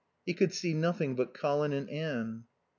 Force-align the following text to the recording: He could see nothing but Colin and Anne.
He 0.25 0.33
could 0.33 0.51
see 0.51 0.73
nothing 0.73 1.15
but 1.15 1.31
Colin 1.35 1.73
and 1.73 1.87
Anne. 1.87 2.45